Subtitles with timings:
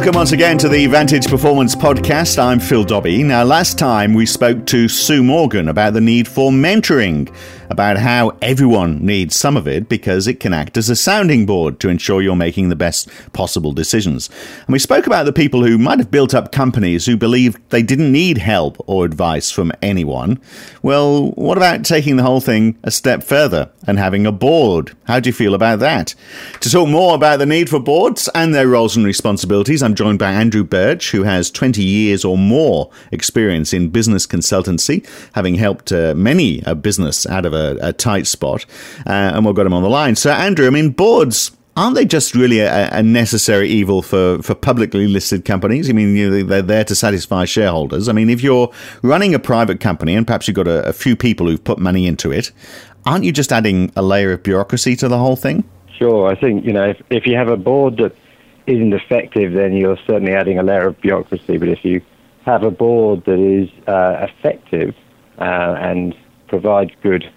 [0.00, 2.42] Welcome once again to the Vantage Performance Podcast.
[2.42, 3.22] I'm Phil Dobbie.
[3.22, 7.30] Now, last time we spoke to Sue Morgan about the need for mentoring,
[7.70, 11.78] about how everyone needs some of it because it can act as a sounding board
[11.78, 14.28] to ensure you're making the best possible decisions.
[14.66, 17.82] And we spoke about the people who might have built up companies who believed they
[17.82, 20.40] didn't need help or advice from anyone.
[20.82, 24.96] Well, what about taking the whole thing a step further and having a board?
[25.04, 26.16] How do you feel about that?
[26.60, 30.18] To talk more about the need for boards and their roles and responsibilities, I'm joined
[30.18, 35.92] by Andrew Birch, who has 20 years or more experience in business consultancy, having helped
[35.92, 38.64] uh, many a business out of a a, a tight spot,
[39.06, 40.16] uh, and we've got him on the line.
[40.16, 44.54] So, Andrew, I mean, boards aren't they just really a, a, necessary evil for, for
[44.54, 45.88] publicly listed companies?
[45.88, 48.08] I mean, you know, they're there to satisfy shareholders.
[48.08, 48.70] I mean, if you're
[49.02, 52.06] running a private company and perhaps you've got a, a, few people who've put money
[52.06, 52.52] into it,
[53.06, 55.64] aren't you just adding a layer of bureaucracy to the whole thing?
[55.96, 56.30] Sure.
[56.30, 58.14] I think, you know, if, if you have a board that
[58.66, 61.56] isn't effective, then you're certainly adding a layer of bureaucracy.
[61.56, 62.02] But if you
[62.44, 64.94] have a board that is uh, effective
[65.38, 66.14] uh, and
[66.48, 67.30] provides good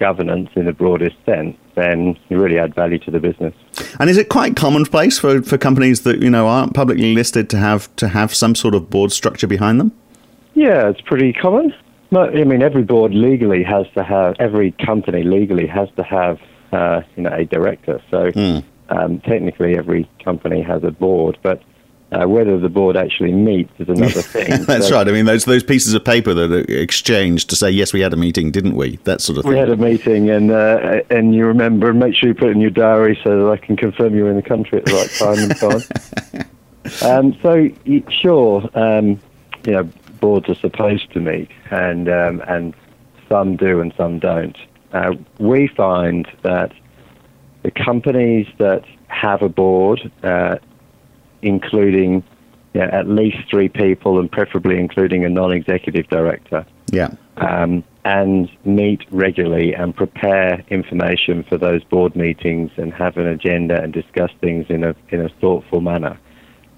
[0.00, 3.54] governance in the broadest sense, then you really add value to the business.
[4.00, 7.58] And is it quite commonplace for, for companies that you know aren't publicly listed to
[7.58, 9.92] have to have some sort of board structure behind them?
[10.54, 11.72] Yeah, it's pretty common.
[12.12, 16.40] I mean, every board legally has to have every company legally has to have
[16.72, 18.02] uh, you know a director.
[18.10, 18.64] So mm.
[18.88, 21.62] um, technically, every company has a board, but
[22.12, 24.64] uh, whether the board actually meets is another thing.
[24.64, 25.08] That's so, right.
[25.08, 28.12] I mean, those those pieces of paper that are exchanged to say yes, we had
[28.12, 28.96] a meeting, didn't we?
[29.04, 29.52] That sort of thing.
[29.52, 32.52] We had a meeting, and uh, and you remember, and make sure you put it
[32.52, 35.10] in your diary so that I can confirm you're in the country at the right
[35.10, 37.26] time and so on.
[37.26, 37.68] um, so
[38.10, 39.20] sure, um,
[39.64, 39.88] you know,
[40.20, 42.74] boards are supposed to meet, and um, and
[43.28, 44.56] some do and some don't.
[44.92, 46.72] Uh, we find that
[47.62, 50.56] the companies that have a board uh,
[51.42, 52.22] including
[52.74, 56.64] know, at least three people and preferably including a non-executive director.
[56.92, 57.10] Yeah.
[57.36, 63.82] Um, and meet regularly and prepare information for those board meetings and have an agenda
[63.82, 66.18] and discuss things in a in a thoughtful manner.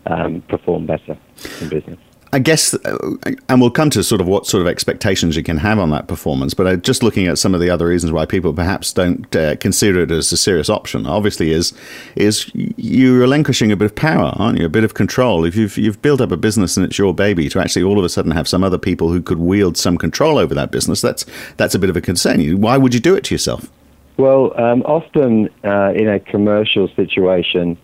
[0.04, 1.16] Um, perform better
[1.60, 1.98] in business.
[2.34, 3.16] I guess, uh,
[3.50, 6.08] and we'll come to sort of what sort of expectations you can have on that
[6.08, 6.54] performance.
[6.54, 9.56] But uh, just looking at some of the other reasons why people perhaps don't uh,
[9.56, 11.74] consider it as a serious option, obviously, is
[12.16, 14.64] is you're relinquishing a bit of power, aren't you?
[14.64, 15.44] A bit of control.
[15.44, 18.04] If you've you've built up a business and it's your baby, to actually all of
[18.04, 21.26] a sudden have some other people who could wield some control over that business, that's
[21.58, 22.60] that's a bit of a concern.
[22.62, 23.70] Why would you do it to yourself?
[24.16, 27.76] Well, um, often uh, in a commercial situation,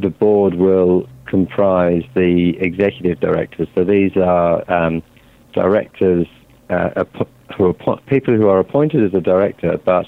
[0.00, 3.68] the board will comprise the executive directors.
[3.74, 5.02] So these are um,
[5.52, 6.26] directors
[6.68, 7.04] uh,
[7.56, 10.06] who are people who are appointed as a director, but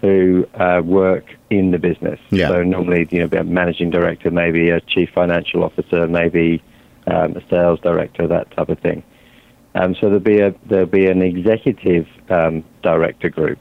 [0.00, 2.20] who uh, work in the business.
[2.30, 2.48] Yeah.
[2.48, 6.62] So normally, you know, a managing director, maybe a chief financial officer, maybe
[7.06, 9.02] um, a sales director, that type of thing.
[9.74, 13.58] Um, so there'll be a there'll be an executive um, director group,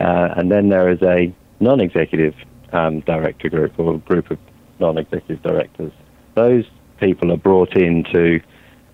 [0.00, 2.34] uh, and then there is a non-executive
[2.72, 4.38] um, director group or group of
[4.80, 5.92] non-executive directors
[6.34, 6.64] those
[6.98, 8.40] people are brought in to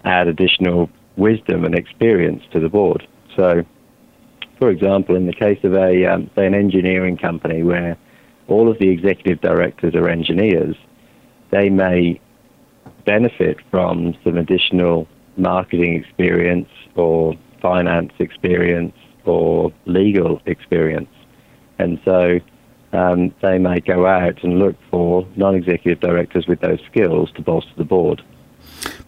[0.04, 3.06] add additional wisdom and experience to the board.
[3.36, 3.62] So,
[4.58, 7.96] for example, in the case of a um, say an engineering company where
[8.48, 10.76] all of the executive directors are engineers,
[11.50, 12.20] they may
[13.04, 21.08] benefit from some additional marketing experience or finance experience or legal experience.
[21.78, 22.40] And so
[22.92, 27.72] um, they may go out and look for non-executive directors with those skills to bolster
[27.76, 28.22] the board.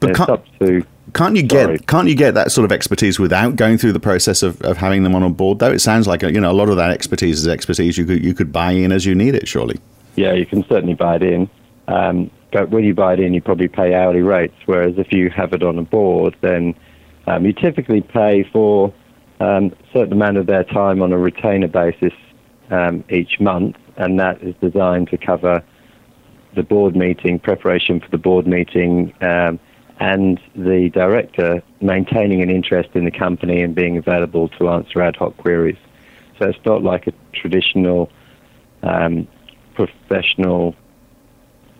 [0.00, 1.78] But can't, to, can't, you sorry.
[1.78, 4.76] get can't you get that sort of expertise without going through the process of, of
[4.76, 5.58] having them on a board?
[5.60, 8.22] Though it sounds like you know a lot of that expertise is expertise you could
[8.22, 9.48] you could buy in as you need it.
[9.48, 9.78] Surely.
[10.16, 11.50] Yeah, you can certainly buy it in.
[11.88, 14.54] Um, but when you buy it in, you probably pay hourly rates.
[14.66, 16.74] Whereas if you have it on a board, then
[17.26, 18.92] um, you typically pay for
[19.40, 22.12] um, a certain amount of their time on a retainer basis
[22.70, 25.62] um, each month, and that is designed to cover
[26.54, 29.58] the board meeting, preparation for the board meeting, um,
[30.00, 35.16] and the director maintaining an interest in the company and being available to answer ad
[35.16, 35.76] hoc queries.
[36.38, 38.10] So it's not like a traditional
[38.82, 39.28] um,
[39.74, 40.74] professional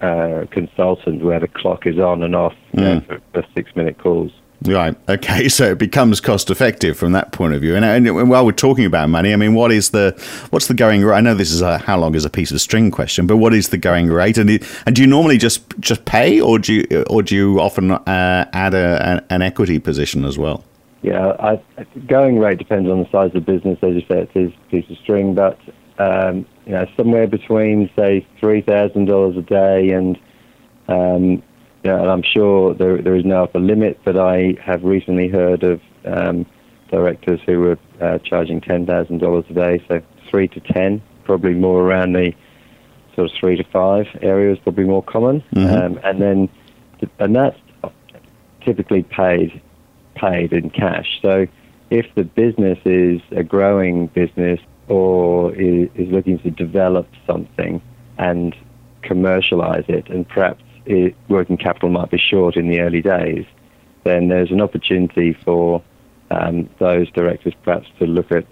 [0.00, 2.78] uh, consultant where the clock is on and off mm.
[2.78, 4.32] you know, for, for six minute calls.
[4.66, 4.96] Right.
[5.08, 5.48] Okay.
[5.52, 7.76] So it becomes cost effective from that point of view.
[7.76, 10.12] And, and, while we're talking about money, I mean, what is the
[10.50, 11.16] what's the going rate?
[11.16, 13.52] I know this is a how long is a piece of string question, but what
[13.52, 14.38] is the going rate?
[14.38, 14.50] And
[14.86, 18.48] and do you normally just just pay, or do you or do you often uh,
[18.52, 20.64] add a, an, equity position as well?
[21.02, 21.60] Yeah, I,
[22.06, 23.78] going rate depends on the size of the business.
[23.82, 25.58] As you say, it is a piece of string, but
[25.98, 30.18] um, you know, somewhere between say three thousand dollars a day and
[30.88, 31.42] um,
[31.84, 35.62] yeah, and I'm sure there there is no upper limit, but I have recently heard
[35.64, 36.46] of um,
[36.90, 40.00] directors who were uh, charging ten thousand dollars a day, so
[40.30, 42.32] three to ten, probably more around the
[43.14, 45.82] sort of three to five area is probably more common, Mhm.
[45.82, 46.48] um, and then
[47.18, 47.58] and that's
[48.64, 49.60] typically paid
[50.14, 51.18] paid in cash.
[51.20, 51.46] So
[51.90, 57.80] if the business is a growing business or is, is looking to develop something
[58.18, 58.54] and
[59.02, 63.44] commercialize it, and perhaps it, working capital might be short in the early days,
[64.04, 65.82] then there's an opportunity for
[66.30, 68.46] um, those directors perhaps to look at,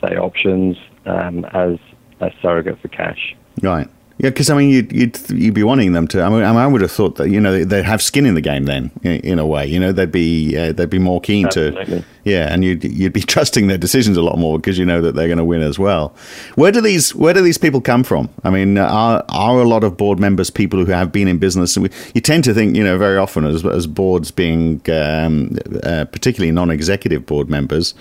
[0.00, 1.78] say, options um, as
[2.20, 3.36] a surrogate for cash.
[3.62, 3.88] Right.
[4.18, 6.22] Yeah, because I mean, you'd, you'd you'd be wanting them to.
[6.22, 8.64] I mean, I would have thought that you know they'd have skin in the game
[8.64, 9.66] then, in, in a way.
[9.66, 12.00] You know, they'd be uh, they'd be more keen Absolutely.
[12.00, 12.04] to.
[12.26, 15.14] Yeah, and you'd you'd be trusting their decisions a lot more because you know that
[15.14, 16.12] they're going to win as well.
[16.56, 18.28] Where do these Where do these people come from?
[18.42, 21.76] I mean, are are a lot of board members people who have been in business?
[21.76, 25.56] And we, you tend to think, you know, very often as as boards being um,
[25.84, 27.94] uh, particularly non-executive board members,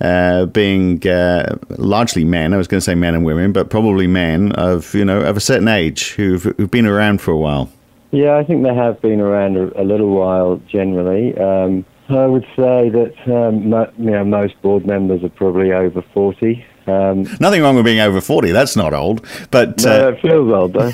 [0.00, 2.54] uh, being uh, largely men.
[2.54, 5.36] I was going to say men and women, but probably men of you know of
[5.36, 7.68] a certain age who've who've been around for a while.
[8.12, 11.36] Yeah, I think they have been around a, a little while generally.
[11.36, 16.02] Um, I would say that um, mo- you know, most board members are probably over
[16.14, 16.64] 40.
[16.88, 18.50] Um, Nothing wrong with being over forty.
[18.50, 20.90] That's not old, but no, uh, it feels old though.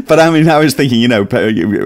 [0.06, 1.26] but I mean, I was thinking, you know,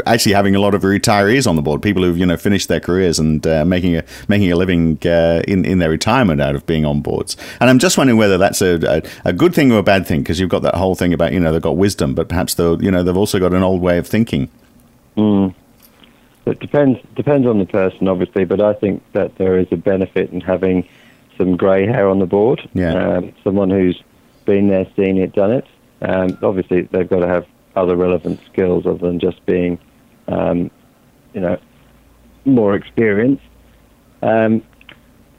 [0.05, 2.81] actually having a lot of retirees on the board, people who've you know finished their
[2.81, 6.67] careers and uh, making a making a living uh, in in their retirement out of
[6.67, 7.37] being on boards.
[7.61, 10.23] And I'm just wondering whether that's a a, a good thing or a bad thing
[10.23, 12.65] because you've got that whole thing about you know they've got wisdom, but perhaps they
[12.65, 14.49] you know they've also got an old way of thinking.
[15.17, 15.55] Mm.
[16.51, 20.31] It depends depends on the person, obviously, but I think that there is a benefit
[20.31, 20.89] in having
[21.37, 22.69] some grey hair on the board.
[22.75, 22.95] Yeah.
[22.95, 24.03] Um, someone who's
[24.45, 25.67] been there, seen it, done it.
[26.03, 27.47] Um, obviously, they've got to have
[27.77, 29.79] other relevant skills other than just being,
[30.27, 30.71] um,
[31.35, 31.59] you know,
[32.45, 33.45] more experienced.
[34.23, 34.63] Um,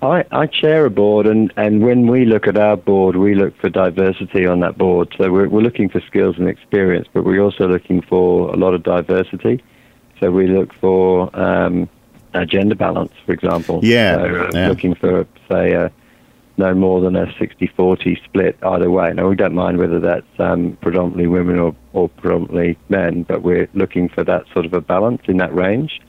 [0.01, 3.57] I, I chair a board, and, and when we look at our board, we look
[3.57, 5.13] for diversity on that board.
[5.17, 8.73] So we're, we're looking for skills and experience, but we're also looking for a lot
[8.73, 9.61] of diversity.
[10.19, 11.89] So we look for um,
[12.33, 13.80] a gender balance, for example.
[13.83, 14.68] Yeah, So uh, yeah.
[14.68, 15.92] looking for, say, a,
[16.57, 19.13] no more than a 60-40 split either way.
[19.13, 23.69] Now, we don't mind whether that's um, predominantly women or, or predominantly men, but we're
[23.74, 26.01] looking for that sort of a balance in that range.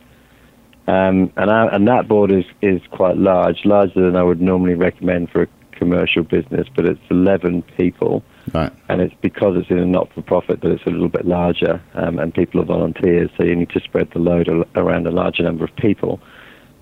[0.89, 4.75] Um, and, our, and that board is, is quite large, larger than I would normally
[4.75, 8.25] recommend for a commercial business, but it's 11 people.
[8.53, 8.73] Right.
[8.89, 12.35] And it's because it's in a not-for-profit that it's a little bit larger, um, and
[12.35, 15.75] people are volunteers, so you need to spread the load around a larger number of
[15.77, 16.21] people.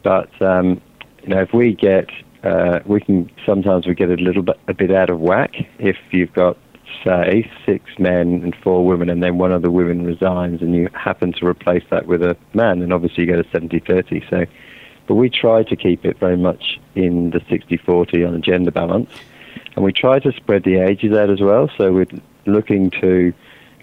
[0.02, 0.80] But um,
[1.22, 2.08] you know, if we get,
[2.44, 5.96] uh, we can sometimes we get a little bit a bit out of whack if
[6.10, 6.56] you've got
[7.04, 10.88] say six men and four women, and then one of the women resigns, and you
[10.94, 14.28] happen to replace that with a man, then obviously you get a 70-30.
[14.30, 14.46] So,
[15.06, 19.10] but we try to keep it very much in the 60-40 on a gender balance,
[19.78, 21.70] and we try to spread the ages out as well.
[21.78, 22.08] So we're
[22.46, 23.32] looking to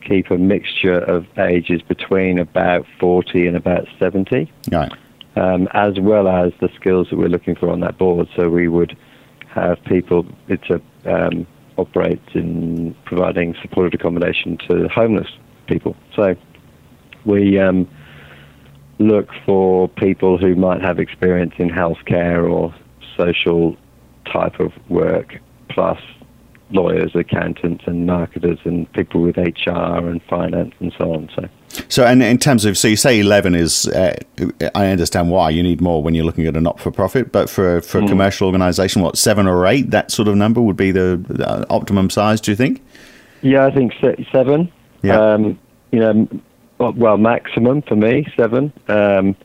[0.01, 4.91] keep a mixture of ages between about 40 and about 70 Right.
[5.37, 8.27] um, as well as the skills that we're looking for on that board.
[8.35, 8.97] So we would
[9.47, 11.47] have people to um,
[11.77, 15.29] operate in providing supported accommodation to homeless
[15.67, 15.95] people.
[16.13, 16.35] So
[17.23, 17.87] we um,
[18.99, 22.75] look for people who might have experience in healthcare or
[23.15, 23.77] social
[24.25, 25.99] type of work, plus
[26.71, 31.29] lawyers, accountants, and marketers, and people with HR and finance and so on.
[31.35, 31.47] So.
[31.89, 34.15] So, and in terms of, so you say eleven is, uh,
[34.73, 37.99] I understand why you need more when you're looking at a not-for-profit, but for for
[37.99, 42.09] a commercial organisation, what seven or eight, that sort of number would be the, optimum
[42.09, 42.39] size.
[42.39, 42.81] Do you think?
[43.41, 43.93] Yeah, I think
[44.31, 44.71] seven.
[45.01, 45.19] Yeah.
[45.19, 45.59] Um,
[45.91, 46.27] you know,
[46.77, 48.71] well, well, maximum for me seven.
[48.87, 49.35] Um,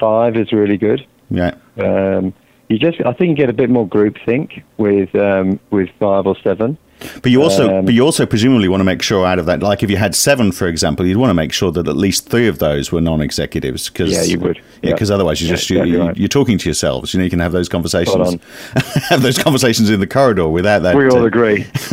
[0.00, 1.06] five is really good.
[1.30, 1.54] Yeah.
[1.78, 2.34] Um,
[2.68, 6.36] you just, I think, you get a bit more groupthink with um, with five or
[6.42, 6.78] seven.
[7.22, 9.62] But you also, Um, but you also presumably want to make sure out of that,
[9.62, 12.30] like if you had seven, for example, you'd want to make sure that at least
[12.30, 13.90] three of those were non-executives.
[13.90, 14.60] Cause, Yeah, you would.
[14.82, 16.16] Yeah, because otherwise you Yeah, just you, exactly right.
[16.16, 17.12] you're talking to yourselves.
[17.12, 18.42] You know, you can have those conversations,
[19.08, 20.96] have those conversations in the corridor without that.
[20.96, 21.66] We all uh, agree.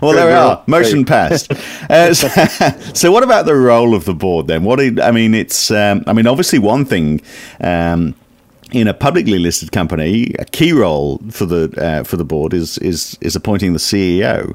[0.00, 0.62] well, there we are.
[0.66, 1.52] Motion passed.
[1.90, 2.28] Uh, so,
[2.94, 4.62] so what about the role of the board then?
[4.62, 5.70] What I mean, it's.
[5.70, 7.20] Um, I mean, obviously, one thing.
[7.60, 8.14] Um,
[8.72, 12.78] in a publicly listed company, a key role for the uh, for the board is
[12.78, 14.54] is is appointing the CEO.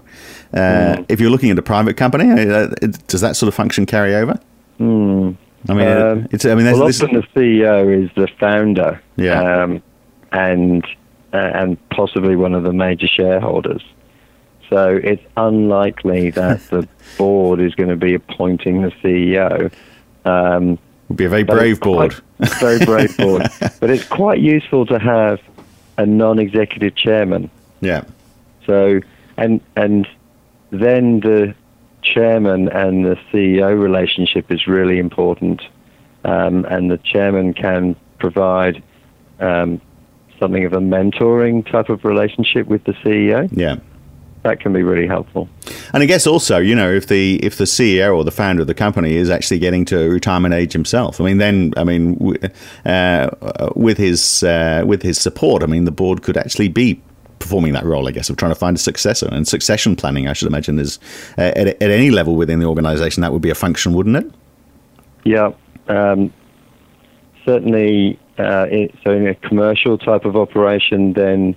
[0.54, 2.68] Uh, If you're looking at a private company, uh,
[3.08, 4.40] does that sort of function carry over?
[4.80, 5.38] I mean,
[5.88, 6.46] Um, it's.
[6.46, 9.64] I mean, well, often the CEO is the founder, Yeah.
[9.64, 9.82] um,
[10.32, 10.84] and
[11.34, 13.84] uh, and possibly one of the major shareholders.
[14.70, 19.72] So it's unlikely that the board is going to be appointing the CEO
[20.26, 22.22] Um, Would be a very brave board.
[22.38, 23.44] Quite, very brave board.
[23.80, 25.40] but it's quite useful to have
[25.98, 27.50] a non-executive chairman.
[27.82, 28.04] Yeah.
[28.66, 29.00] So
[29.38, 30.08] and and
[30.72, 31.56] then the
[32.02, 35.62] chairman and the CEO relationship is really important,
[36.26, 38.84] um, and the chairman can provide
[39.40, 39.80] um,
[40.40, 43.50] something of a mentoring type of relationship with the CEO.
[43.52, 43.78] Yeah
[44.44, 45.50] that can be really helpful.
[45.94, 48.68] And I guess also, you know, if the if the CEO or the founder of
[48.68, 52.38] the company is actually getting to retirement age himself, I mean, then I mean,
[52.86, 53.30] uh,
[53.76, 57.02] with his uh, with his support, I mean, the board could actually be
[57.40, 60.28] performing that role, I guess, of trying to find a successor and succession planning.
[60.28, 61.00] I should imagine is
[61.38, 64.32] uh, at, at any level within the organisation that would be a function, wouldn't it?
[65.24, 65.52] Yeah,
[65.88, 66.34] um,
[67.46, 68.20] certainly.
[68.38, 71.56] Uh, it, so in a commercial type of operation, then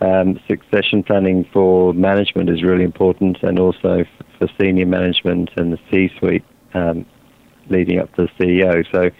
[0.00, 4.04] um, succession planning for management is really important, and also
[4.38, 7.06] for senior management and the C-suite um,
[7.70, 8.84] leading up to the CEO.
[8.92, 9.10] So,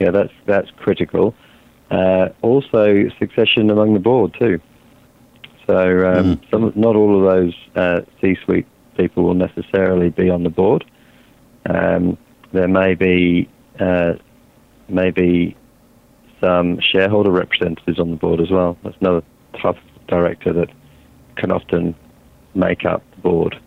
[0.00, 1.34] yeah, that's that's critical.
[1.90, 4.58] Uh, also, succession among the board too.
[5.66, 6.50] So, um, mm.
[6.50, 10.84] some, not all of those uh, C-suite people will necessarily be on the board.
[11.66, 12.16] Um,
[12.52, 13.48] there may be
[13.78, 14.14] uh,
[14.88, 15.56] maybe
[16.40, 18.76] some shareholder representatives on the board as well.
[18.82, 19.22] That's another
[19.60, 19.76] tough
[20.12, 20.70] director that
[21.36, 21.94] can often
[22.54, 23.58] make up the board.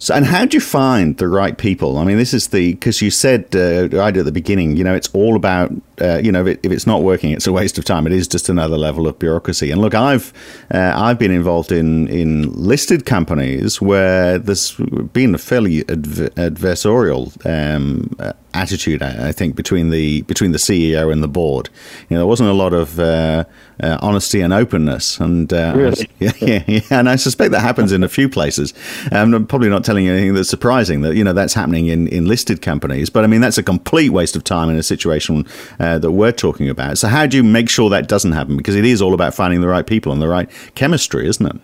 [0.00, 1.98] So, and how do you find the right people?
[1.98, 4.94] I mean, this is the because you said uh, right at the beginning, you know,
[4.94, 7.76] it's all about uh, you know, if, it, if, it's not working, it's a waste
[7.76, 8.06] of time.
[8.06, 9.70] It is just another level of bureaucracy.
[9.70, 10.32] And look, I've
[10.72, 14.74] uh, I've been involved in in listed companies where there's
[15.12, 18.08] been a fairly adv- adversarial um,
[18.54, 21.68] attitude, I think, between the between the CEO and the board.
[22.08, 23.44] You know, there wasn't a lot of uh,
[23.82, 26.08] uh, honesty and openness, and uh, really?
[26.18, 28.74] yeah, yeah, yeah, and I suspect that happens in a few places.
[29.12, 32.26] I'm probably not telling you anything that's surprising that you know that's happening in, in
[32.26, 35.46] listed companies, but I mean that's a complete waste of time in a situation
[35.78, 36.98] uh, that we're talking about.
[36.98, 38.56] So how do you make sure that doesn't happen?
[38.56, 41.60] Because it is all about finding the right people and the right chemistry, isn't it?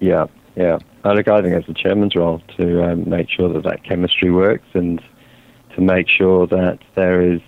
[0.00, 0.26] Yeah,
[0.56, 0.78] yeah.
[1.04, 4.30] I look, I think it's the chairman's role to um, make sure that that chemistry
[4.30, 5.00] works and
[5.78, 7.40] to make sure that there is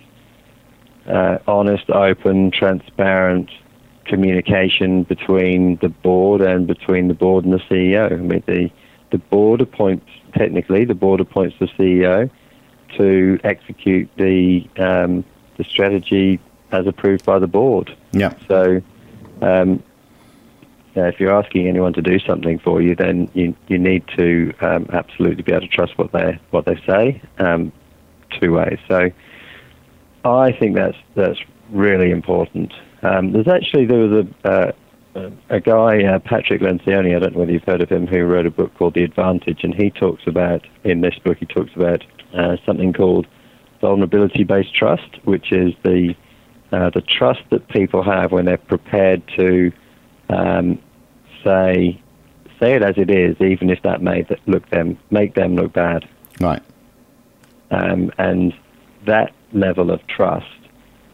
[1.05, 3.49] uh, honest, open, transparent
[4.05, 8.11] communication between the board and between the board and the CEO.
[8.11, 8.71] I mean, the
[9.11, 12.29] the board appoints technically the board appoints the CEO
[12.97, 15.25] to execute the um,
[15.57, 16.39] the strategy
[16.71, 17.95] as approved by the board.
[18.13, 18.33] Yeah.
[18.47, 18.81] So,
[19.41, 19.83] um,
[20.95, 24.87] if you're asking anyone to do something for you, then you you need to um,
[24.93, 27.21] absolutely be able to trust what they what they say.
[27.37, 27.73] Um,
[28.39, 28.79] two ways.
[28.87, 29.09] So,
[30.23, 32.73] I think that's that's really important.
[33.01, 34.71] Um, there's actually there was a uh,
[35.49, 38.45] a guy, uh, Patrick Lencioni, I don't know whether you've heard of him, who wrote
[38.45, 42.03] a book called The Advantage, and he talks about, in this book, he talks about
[42.33, 43.27] uh, something called
[43.81, 46.15] vulnerability-based trust, which is the
[46.71, 49.73] uh, the trust that people have when they're prepared to
[50.29, 50.79] um,
[51.43, 51.99] say
[52.61, 56.07] say it as it is, even if that may look them make them look bad.
[56.39, 56.61] Right.
[57.71, 58.53] Um, and
[59.05, 60.45] that level of trust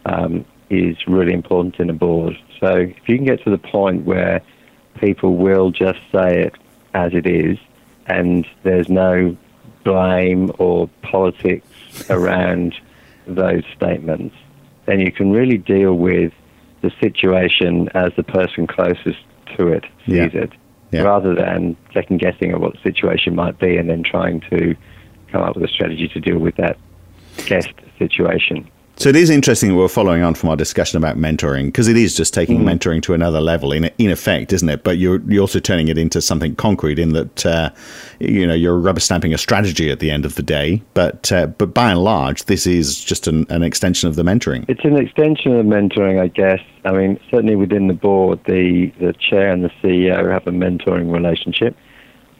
[0.06, 2.38] um, is really important in a board.
[2.60, 4.42] So if you can get to the point where
[5.00, 6.56] people will just say it
[6.94, 7.58] as it is,
[8.08, 9.38] and there's no
[9.84, 11.68] blame or politics
[12.10, 12.76] around
[13.28, 14.36] those statements,
[14.86, 16.34] then you can really deal with
[16.82, 19.20] the situation as the person closest
[19.56, 20.42] to it sees yeah.
[20.42, 20.52] it,
[20.92, 21.02] yeah.
[21.02, 24.76] rather than second guessing at what the situation might be and then trying to
[25.32, 26.78] come up with a strategy to deal with that
[27.46, 28.70] guest situation.
[29.00, 31.98] So it is interesting that we're following on from our discussion about mentoring because it
[31.98, 32.64] is just taking mm.
[32.64, 34.84] mentoring to another level in in effect, isn't it?
[34.84, 37.70] But you're you're also turning it into something concrete in that uh,
[38.20, 40.82] you know you're rubber stamping a strategy at the end of the day.
[40.96, 44.66] But uh, but by and large, this is just an, an extension of the mentoring.
[44.68, 46.62] It's an extension of mentoring, I guess.
[46.84, 51.14] I mean, certainly within the board, the the chair and the CEO have a mentoring
[51.14, 51.78] relationship.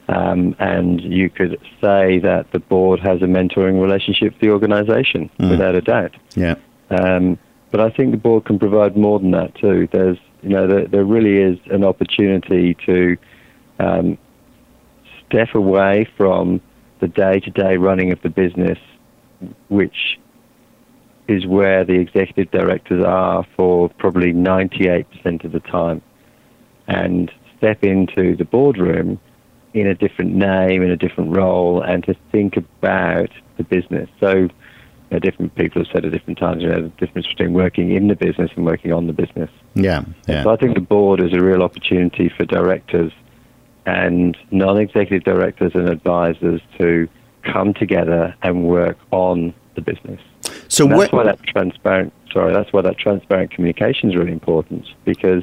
[0.08, 5.30] Um, and you could say that the board has a mentoring relationship with the organisation,
[5.38, 5.50] mm.
[5.50, 6.16] without a doubt.
[6.34, 6.54] Yeah.
[6.90, 7.38] Um,
[7.70, 9.86] but I think the board can provide more than that too.
[9.92, 13.18] There's, you know, there, there really is an opportunity to
[13.78, 14.16] um,
[15.26, 16.62] step away from
[17.00, 18.78] the day-to-day running of the business,
[19.68, 20.18] which
[21.28, 26.00] is where the executive directors are for probably 98% of the time,
[26.86, 29.20] and step into the boardroom
[29.74, 34.08] in a different name, in a different role, and to think about the business.
[34.20, 34.50] So, you
[35.10, 38.08] know, different people have said at different times, you know, the difference between working in
[38.08, 39.50] the business and working on the business.
[39.74, 40.42] Yeah, yeah.
[40.42, 43.12] So I think the board is a real opportunity for directors
[43.86, 47.08] and non-executive directors and advisors to
[47.42, 50.20] come together and work on the business.
[50.68, 52.12] So and that's why that transparent.
[52.32, 55.42] Sorry, that's why that transparent communication is really important because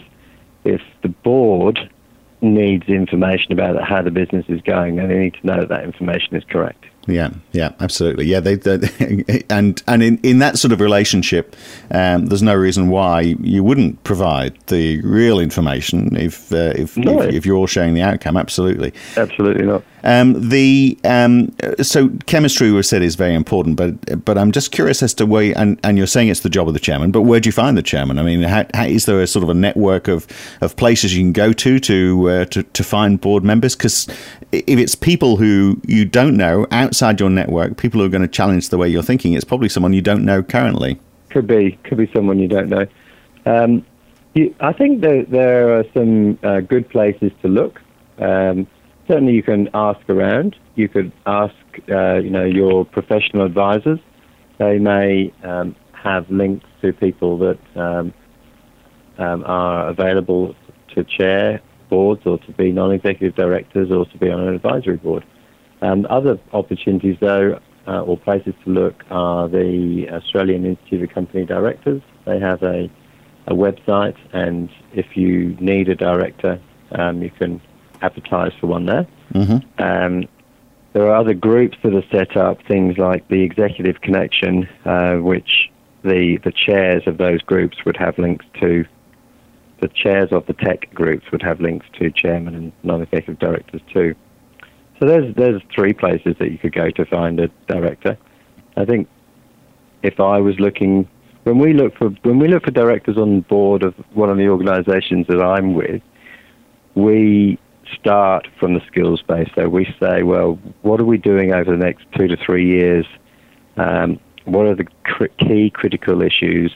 [0.64, 1.90] if the board
[2.42, 5.84] needs information about how the business is going, and they need to know that that
[5.84, 6.86] information is correct.
[7.08, 8.26] Yeah, yeah, absolutely.
[8.26, 11.56] Yeah, they, they and and in, in that sort of relationship,
[11.92, 17.22] um, there's no reason why you wouldn't provide the real information if uh, if, no.
[17.22, 18.38] if, if you're all sharing the outcome.
[18.38, 19.84] Absolutely, absolutely not.
[20.04, 25.04] Um, the um, so chemistry was said is very important, but but I'm just curious
[25.04, 27.40] as to where and, and you're saying it's the job of the chairman, but where
[27.40, 28.18] do you find the chairman?
[28.18, 30.28] I mean, how, how, is there a sort of a network of,
[30.62, 33.76] of places you can go to to uh, to, to find board members?
[33.76, 34.08] Because
[34.52, 38.28] if it's people who you don't know outside your network, people who are going to
[38.28, 41.00] challenge the way you're thinking, it's probably someone you don't know currently.
[41.30, 42.86] Could be, could be someone you don't know.
[43.46, 43.86] Um,
[44.34, 47.82] you, I think there, there are some uh, good places to look.
[48.20, 48.68] Um,
[49.08, 50.56] certainly you can ask around.
[50.76, 51.56] You could ask,
[51.90, 54.00] uh, you know, your professional advisors.
[54.58, 58.14] They may um, have links to people that um,
[59.18, 60.56] um, are available
[60.94, 65.26] to chair boards or to be non-executive directors or to be on an advisory board.
[65.86, 71.46] Um, other opportunities, though, uh, or places to look are the Australian Institute of Company
[71.46, 72.02] Directors.
[72.26, 72.90] They have a,
[73.46, 76.60] a website, and if you need a director,
[76.92, 77.62] um, you can
[78.02, 79.06] advertise for one there.
[79.34, 79.84] Mm-hmm.
[79.84, 80.28] Um,
[80.94, 85.70] there are other groups that are set up, things like the Executive Connection, uh, which
[86.04, 88.86] the the chairs of those groups would have links to.
[89.82, 94.16] The chairs of the TEC groups would have links to chairman and non-executive directors too.
[95.00, 98.18] So there's there's three places that you could go to find a director.
[98.78, 99.08] I think
[100.04, 101.08] if I was looking
[101.44, 104.48] when we look for when we look for directors on board of one of the
[104.48, 106.02] organisations that I'm with,
[106.96, 107.60] we
[107.94, 109.50] start from the skills base.
[109.56, 113.06] So we say, well, what are we doing over the next two to three years?
[113.78, 116.74] Um, what are the cr- key critical issues?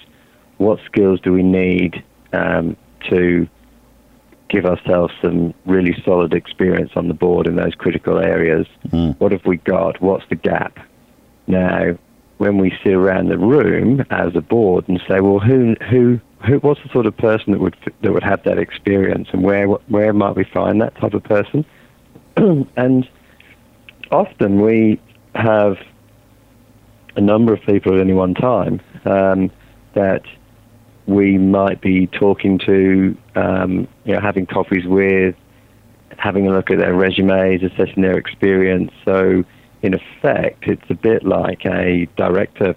[0.58, 2.04] What skills do we need
[2.34, 2.76] um,
[3.10, 3.48] to
[4.50, 8.68] give ourselves some really solid experience on the board in those critical areas?
[8.90, 9.20] Mm.
[9.20, 10.02] What have we got?
[10.02, 10.78] What's the gap?
[11.48, 11.98] Now,
[12.38, 16.58] when we sit around the room as a board and say, well, who who who,
[16.60, 20.14] what's the sort of person that would that would have that experience, and where where
[20.14, 21.66] might we find that type of person?
[22.38, 23.08] and
[24.12, 25.00] often we
[25.36, 25.78] have
[27.16, 29.52] a number of people at any one time um,
[29.94, 30.24] that
[31.10, 35.36] we might be talking to, um, you know, having coffees with,
[36.18, 38.92] having a look at their resumes, assessing their experience.
[39.06, 39.44] So,
[39.82, 42.76] in effect, it's a bit like a director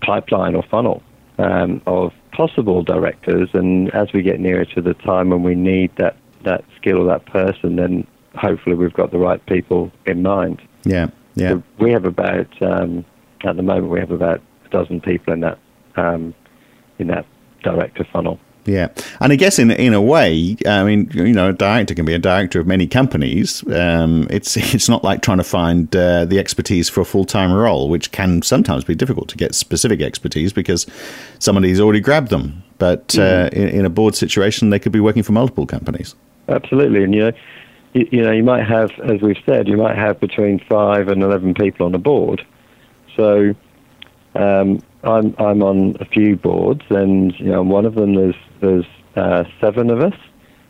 [0.00, 1.02] pipeline or funnel
[1.38, 3.50] um, of possible directors.
[3.52, 7.06] And as we get nearer to the time when we need that, that skill or
[7.06, 10.62] that person, then hopefully we've got the right people in mind.
[10.84, 11.50] Yeah, yeah.
[11.50, 13.04] So we have about um,
[13.44, 15.58] at the moment we have about a dozen people in that
[15.96, 16.34] um,
[16.98, 17.26] in that
[17.66, 18.38] director funnel.
[18.66, 18.88] Yeah,
[19.20, 22.14] and I guess in in a way, I mean, you know, a director can be
[22.14, 23.66] a director of many companies.
[23.68, 27.52] Um, it's it's not like trying to find uh, the expertise for a full time
[27.52, 30.86] role, which can sometimes be difficult to get specific expertise because
[31.38, 32.62] somebody's already grabbed them.
[32.78, 33.56] But uh, mm-hmm.
[33.56, 36.14] in, in, a board situation, they could be working for multiple companies.
[36.48, 37.32] Absolutely, and you know,
[37.94, 41.22] you, you know, you might have, as we've said, you might have between five and
[41.22, 42.44] eleven people on a board.
[43.14, 43.54] So.
[44.34, 48.34] Um, I'm I'm on a few boards, and you know, on one of them there's
[48.60, 50.14] there's uh, seven of us.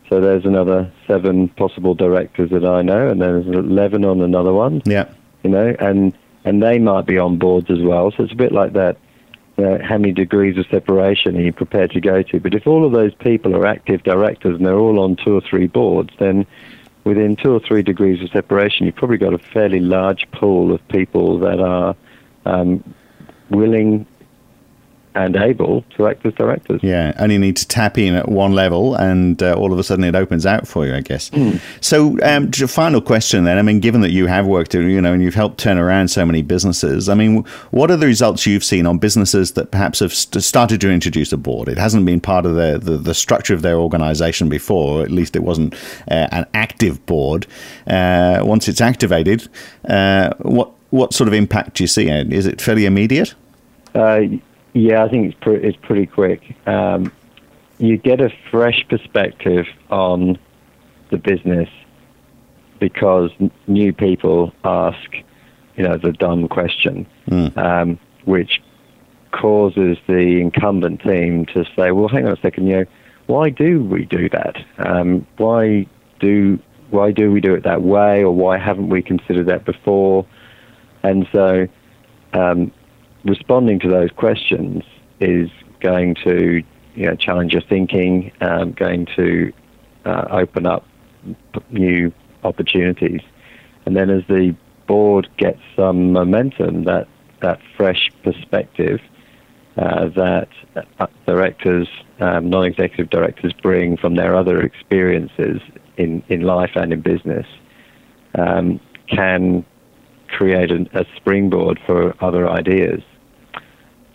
[0.09, 4.81] So there's another seven possible directors that I know, and there's eleven on another one.
[4.85, 5.09] Yeah,
[5.43, 6.13] you know, and
[6.45, 8.11] and they might be on boards as well.
[8.11, 8.97] So it's a bit like that.
[9.57, 12.39] You know, how many degrees of separation are you prepared to go to?
[12.39, 15.41] But if all of those people are active directors and they're all on two or
[15.41, 16.45] three boards, then
[17.05, 20.87] within two or three degrees of separation, you've probably got a fairly large pool of
[20.89, 21.95] people that are
[22.45, 22.83] um,
[23.49, 24.05] willing
[25.17, 26.79] and able to act as directors.
[26.83, 29.83] Yeah, and you need to tap in at one level, and uh, all of a
[29.83, 31.31] sudden it opens out for you, I guess.
[31.31, 31.59] Mm.
[31.81, 33.57] So, um, final question then.
[33.57, 36.23] I mean, given that you have worked, you know, and you've helped turn around so
[36.23, 40.13] many businesses, I mean, what are the results you've seen on businesses that perhaps have
[40.13, 41.67] st- started to introduce a board?
[41.67, 45.09] It hasn't been part of the, the, the structure of their organization before, or at
[45.09, 45.73] least it wasn't
[46.11, 47.47] uh, an active board.
[47.87, 49.49] Uh, once it's activated,
[49.89, 52.07] uh, what what sort of impact do you see?
[52.07, 53.33] Is it fairly immediate?
[53.93, 54.21] Uh,
[54.77, 56.55] yeah, I think it's, pre- it's pretty quick.
[56.67, 57.11] Um,
[57.79, 60.37] you get a fresh perspective on
[61.09, 61.69] the business
[62.79, 65.15] because n- new people ask,
[65.75, 67.57] you know, the dumb question, mm.
[67.57, 68.61] um, which
[69.31, 72.85] causes the incumbent team to say, well, hang on a second, you know,
[73.25, 74.55] why do we do that?
[74.77, 75.87] Um, why
[76.19, 76.59] do
[76.89, 80.25] why do we do it that way, or why haven't we considered that before?
[81.03, 81.67] And so
[82.31, 82.71] um,
[83.27, 84.83] responding to those questions
[85.19, 86.63] is going to
[86.95, 89.53] you know, challenge your thinking, um, going to
[90.05, 90.85] uh, open up
[91.69, 92.11] new
[92.43, 93.21] opportunities.
[93.85, 94.55] And then as the
[94.87, 97.07] board gets some momentum, that,
[97.41, 98.99] that fresh perspective
[99.77, 100.47] uh, that
[100.99, 101.87] uh, directors,
[102.19, 105.61] um, non-executive directors bring from their other experiences
[105.97, 107.45] in, in life and in business
[108.35, 109.63] um, can
[110.29, 113.01] create a, a, springboard for other ideas.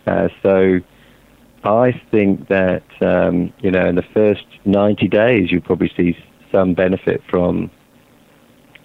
[0.05, 0.79] Uh, so
[1.63, 6.17] I think that um, you know in the first 90 days you'll probably see
[6.51, 7.71] some benefit from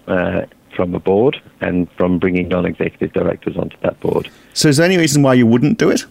[0.07, 0.41] uh,
[0.75, 4.29] from a board and from bringing non-executive directors onto that board.
[4.53, 6.05] So, is there any reason why you wouldn't do it?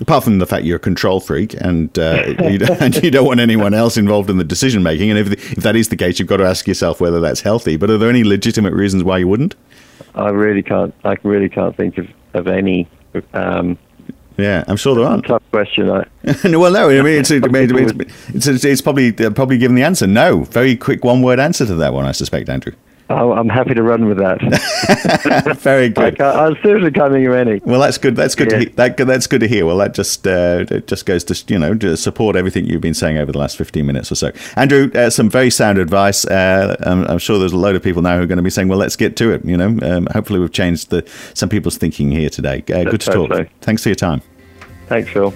[0.00, 3.26] Apart from the fact you're a control freak and, uh, you, don't, and you don't
[3.26, 5.96] want anyone else involved in the decision making, and if, the, if that is the
[5.96, 7.76] case, you've got to ask yourself whether that's healthy.
[7.76, 9.54] But are there any legitimate reasons why you wouldn't?
[10.14, 10.94] I really can't.
[11.04, 12.88] I really can't think of of any.
[13.34, 13.76] Um,
[14.36, 15.26] yeah, I'm sure there aren't.
[15.26, 15.90] Tough question.
[15.90, 16.06] I,
[16.44, 17.30] well, no, I mean it's
[18.34, 20.06] it's, it's, it's, probably probably given the answer.
[20.06, 22.04] No, very quick one word answer to that one.
[22.04, 22.72] I suspect, Andrew.
[23.12, 24.40] I'm happy to run with that.
[25.58, 26.20] Very good.
[26.20, 27.60] I am seriously coming you any.
[27.64, 28.16] Well, that's good.
[28.16, 28.50] That's good.
[28.50, 28.58] Yeah.
[28.58, 29.66] To he- that, that's good to hear.
[29.66, 33.18] Well, that just uh, just goes to you know to support everything you've been saying
[33.18, 34.32] over the last 15 minutes or so.
[34.56, 36.24] Andrew, uh, some very sound advice.
[36.24, 38.50] Uh, I'm, I'm, sure there's a load of people now who are going to be
[38.50, 41.76] saying, "Well, let's get to it." You know, um, hopefully we've changed the some people's
[41.76, 42.64] thinking here today.
[42.72, 43.32] Uh, good to talk.
[43.32, 43.46] So.
[43.60, 44.22] Thanks for your time.
[44.86, 45.32] Thanks, Phil.